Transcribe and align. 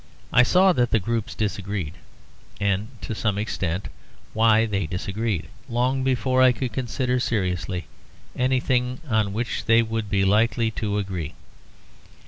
I 0.33 0.41
saw 0.41 0.73
that 0.73 0.89
the 0.89 0.97
groups 0.97 1.35
disagreed, 1.35 1.93
and 2.59 2.87
to 3.03 3.13
some 3.13 3.37
extent 3.37 3.87
why 4.33 4.65
they 4.65 4.87
disagreed, 4.87 5.47
long 5.69 6.03
before 6.03 6.41
I 6.41 6.53
could 6.53 6.89
seriously 6.89 7.81
consider 7.85 7.93
anything 8.35 8.99
on 9.07 9.31
which 9.31 9.65
they 9.65 9.83
would 9.83 10.09
be 10.09 10.25
likely 10.25 10.71
to 10.71 10.97
agree. 10.97 11.33